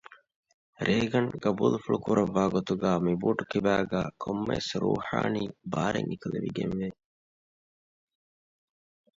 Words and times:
ރޭގަން 0.87 1.31
ޤަބޫލު 1.43 1.77
ފުޅު 1.83 1.99
ކުރައްވާ 2.05 2.43
ގޮތުގައި 2.53 2.99
މި 3.05 3.13
ބޫޓު 3.21 3.43
ކިބައިގައި 3.51 4.09
ކޮންމެވެސް 4.23 4.71
ރޫޙާނީ 4.81 5.43
ބާރެއް 5.71 6.09
އެކުލެވިގެން 6.09 6.75
ވެ 6.79 6.89